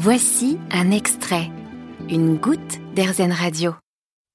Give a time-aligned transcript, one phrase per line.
[0.00, 1.50] Voici un extrait,
[2.08, 3.74] une goutte d'Airzen Radio.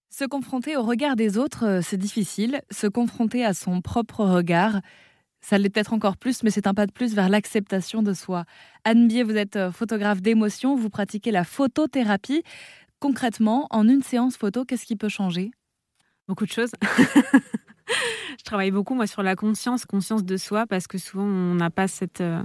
[0.10, 2.60] Se confronter au regard des autres, euh, c'est difficile.
[2.70, 4.82] Se confronter à son propre regard,
[5.40, 8.44] ça l'est peut-être encore plus, mais c'est un pas de plus vers l'acceptation de soi.
[8.84, 12.44] Anne Bier, vous êtes euh, photographe d'émotion, vous pratiquez la photothérapie.
[13.00, 15.52] Concrètement, en une séance photo, qu'est-ce qui peut changer?
[16.28, 16.72] Beaucoup de choses.
[18.38, 21.70] je travaille beaucoup moi sur la conscience, conscience de soi, parce que souvent on n'a
[21.70, 22.44] pas cette, euh,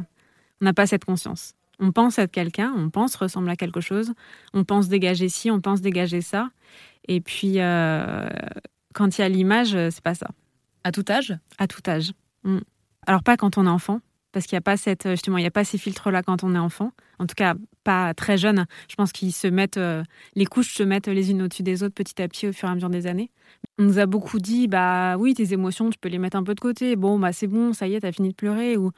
[0.60, 1.57] on n'a pas cette conscience.
[1.80, 4.12] On pense être quelqu'un, on pense ressembler à quelque chose,
[4.52, 6.50] on pense dégager ci, on pense dégager ça,
[7.06, 8.28] et puis euh,
[8.94, 10.28] quand il y a l'image, c'est pas ça.
[10.84, 11.36] À tout âge?
[11.58, 12.12] À tout âge.
[12.44, 12.58] Mm.
[13.06, 14.00] Alors pas quand on est enfant,
[14.32, 16.44] parce qu'il n'y a pas cette justement il y a pas ces filtres là quand
[16.44, 16.92] on est enfant.
[17.18, 18.66] En tout cas pas très jeune.
[18.88, 20.02] Je pense qu'ils se mettent euh,
[20.34, 22.72] les couches se mettent les unes au-dessus des autres petit à petit au fur et
[22.72, 23.30] à mesure des années.
[23.78, 26.54] On nous a beaucoup dit bah oui tes émotions tu peux les mettre un peu
[26.54, 26.96] de côté.
[26.96, 28.76] Bon bah c'est bon ça y est t'as fini de pleurer.
[28.76, 28.90] Ou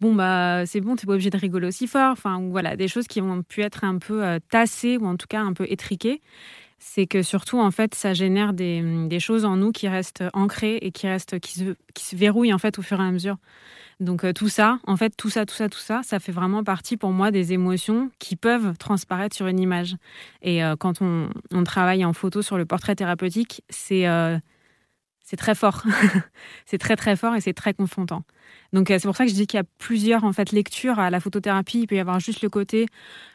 [0.00, 2.12] bon bah c'est bon t'es pas obligé de rigoler aussi fort.
[2.12, 5.26] Enfin voilà des choses qui ont pu être un peu euh, tassées ou en tout
[5.28, 6.20] cas un peu étriquées.
[6.78, 10.76] C'est que surtout en fait ça génère des, des, choses en nous qui restent ancrées
[10.76, 13.36] et qui restent qui se, verrouillent en fait au fur et à mesure.
[14.00, 16.62] Donc euh, tout ça, en fait, tout ça, tout ça, tout ça, ça fait vraiment
[16.62, 19.96] partie pour moi des émotions qui peuvent transparaître sur une image.
[20.40, 21.30] Et euh, quand on,
[21.64, 24.06] travaille en photo sur le portrait thérapeutique, c'est
[25.28, 25.82] c'est très fort.
[26.64, 28.22] c'est très très fort et c'est très confrontant.
[28.72, 30.98] Donc euh, c'est pour ça que je dis qu'il y a plusieurs en fait lectures
[30.98, 31.80] à la photothérapie.
[31.80, 32.86] Il peut y avoir juste le côté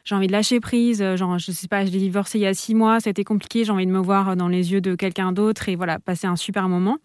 [0.04, 2.54] j'ai envie de lâcher prise, euh, genre je sais pas, j'ai divorcé il y a
[2.56, 5.70] six mois, été compliqué, j'ai envie de me voir dans les yeux de quelqu'un d'autre
[5.70, 6.98] et voilà passer un super moment.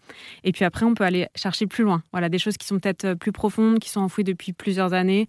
[0.43, 2.01] Et puis après on peut aller chercher plus loin.
[2.11, 5.27] Voilà des choses qui sont peut-être euh, plus profondes, qui sont enfouies depuis plusieurs années,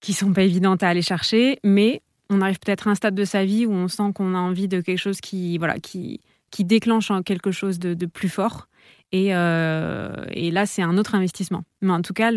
[0.00, 3.24] qui sont pas évidentes à aller chercher, mais on arrive peut-être à un stade de
[3.24, 6.64] sa vie où on sent qu'on a envie de quelque chose qui voilà qui qui
[6.64, 8.68] déclenche quelque chose de, plus fort.
[9.14, 11.64] Euh, et, là, c'est un autre investissement.
[11.80, 12.30] Mais en tout cas,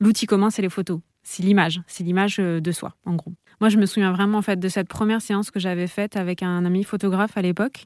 [0.00, 1.00] l'outil commun, c'est les photos.
[1.22, 1.80] C'est l'image.
[1.86, 3.32] C'est l'image euh, de soi, en gros.
[3.60, 6.42] Moi, je me souviens vraiment en fait, de cette première séance que j'avais faite avec
[6.42, 7.84] un ami photographe à l'époque.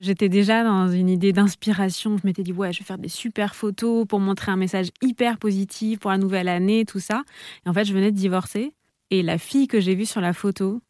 [0.00, 2.16] J'étais déjà dans une idée d'inspiration.
[2.16, 5.38] Je m'étais dit, ouais, je vais faire des super photos pour montrer un message hyper
[5.38, 7.22] positif pour la nouvelle année, tout ça.
[7.66, 8.72] Et en fait, je venais de divorcer.
[9.10, 10.80] Et la fille que j'ai vue sur la photo,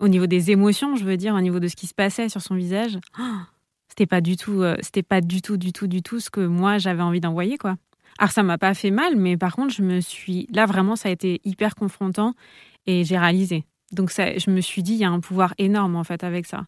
[0.00, 2.42] au niveau des émotions, je veux dire, au niveau de ce qui se passait sur
[2.42, 2.98] son visage,
[3.88, 6.40] c'était pas du tout, euh, c'était pas du tout, du tout, du tout ce que
[6.40, 7.76] moi j'avais envie d'envoyer, quoi.
[8.18, 11.08] Alors ça m'a pas fait mal, mais par contre, je me suis, là vraiment, ça
[11.08, 12.34] a été hyper confrontant
[12.86, 13.64] et j'ai réalisé.
[13.92, 16.46] Donc ça, je me suis dit, il y a un pouvoir énorme en fait avec
[16.46, 16.64] ça,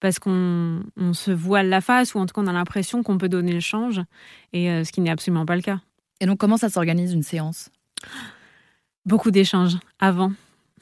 [0.00, 3.28] parce qu'on se voile la face ou en tout cas on a l'impression qu'on peut
[3.28, 4.00] donner le change,
[4.52, 5.80] et euh, ce qui n'est absolument pas le cas.
[6.20, 7.70] Et donc comment ça s'organise une séance?
[9.04, 10.32] Beaucoup d'échanges avant.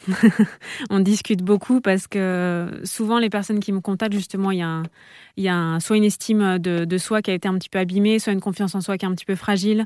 [0.90, 5.74] on discute beaucoup parce que souvent les personnes qui me contactent, justement, il y a,
[5.74, 8.40] a soit une estime de, soi qui a été un petit peu abîmée, soit une
[8.40, 9.84] confiance en soi qui est un petit peu fragile,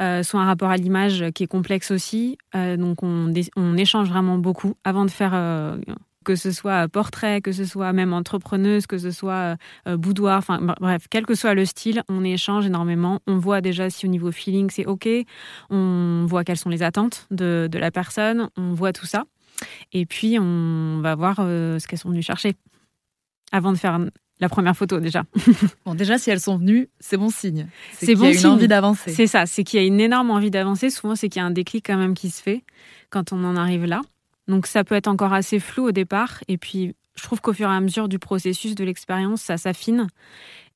[0.00, 2.38] euh, soit un rapport à l'image qui est complexe aussi.
[2.54, 3.32] Euh, donc on,
[3.76, 5.32] échange vraiment beaucoup avant de faire...
[5.34, 5.78] Euh,
[6.24, 11.06] que ce soit portrait, que ce soit même entrepreneuse, que ce soit boudoir, enfin bref,
[11.08, 13.20] quel que soit le style, on échange énormément.
[13.26, 15.08] On voit déjà si au niveau feeling c'est ok,
[15.70, 19.24] on voit quelles sont les attentes de la personne, on voit tout ça.
[19.92, 22.54] Et puis, on va voir euh, ce qu'elles sont venues chercher
[23.52, 23.98] avant de faire
[24.40, 25.24] la première photo déjà.
[25.86, 27.68] bon, déjà, si elles sont venues, c'est bon signe.
[27.92, 29.12] C'est bon y a une envie d'avancer.
[29.12, 30.90] C'est ça, c'est qu'il y a une énorme envie d'avancer.
[30.90, 32.64] Souvent, c'est qu'il y a un déclic quand même qui se fait
[33.10, 34.00] quand on en arrive là.
[34.46, 36.42] Donc, ça peut être encore assez flou au départ.
[36.48, 40.06] Et puis, je trouve qu'au fur et à mesure du processus, de l'expérience, ça s'affine.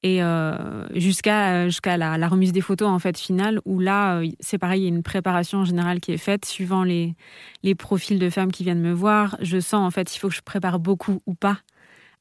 [0.03, 4.59] Et euh, jusqu'à jusqu'à la, remise des photos en fait finale où là euh, c'est
[4.59, 7.15] pareil il y a une préparation générale qui est faite suivant les
[7.63, 9.37] les profils de femmes qui viennent me voir.
[9.41, 11.59] Je sens en fait il faut que je prépare beaucoup ou pas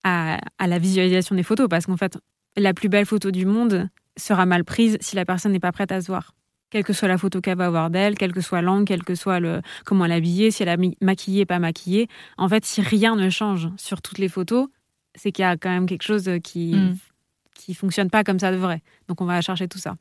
[0.04, 2.20] à, à la visualisation des photos parce qu'en fait
[2.56, 5.92] la plus belle photo du monde sera mal prise si la personne n'est pas prête
[5.92, 6.34] à se voir
[6.72, 9.14] quelle que soit la photo qu'elle va avoir d'elle, quelle que soit l'angle, quel que
[9.14, 12.08] soit le comment elle est habillée, si elle est maquillée, pas maquillée.
[12.38, 14.68] En fait, si rien ne change sur toutes les photos,
[15.14, 16.98] c'est qu'il y a quand même quelque chose qui, mm
[17.62, 18.82] qui fonctionne pas comme ça devrait.
[19.08, 19.96] Donc on va chercher tout ça.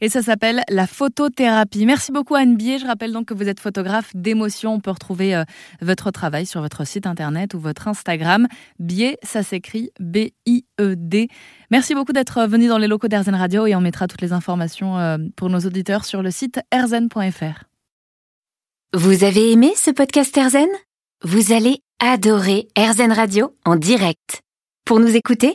[0.00, 1.86] Et ça s'appelle la photothérapie.
[1.86, 2.78] Merci beaucoup Anne Bier.
[2.78, 4.74] Je rappelle donc que vous êtes photographe d'émotion.
[4.74, 5.44] On peut retrouver euh,
[5.80, 8.46] votre travail sur votre site internet ou votre Instagram.
[8.78, 11.28] Bier, ça s'écrit B-I-E-D.
[11.70, 14.98] Merci beaucoup d'être venu dans les locaux d'Airzen Radio et on mettra toutes les informations
[14.98, 17.64] euh, pour nos auditeurs sur le site airzen.fr.
[18.94, 20.68] Vous avez aimé ce podcast Airzen?
[21.24, 24.42] Vous allez adorer Airzen Radio en direct.
[24.84, 25.54] Pour nous écouter,